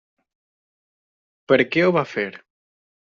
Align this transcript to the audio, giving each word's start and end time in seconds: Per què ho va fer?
Per 1.53 1.59
què 1.77 1.85
ho 1.89 1.93
va 1.99 2.05
fer? 2.15 2.29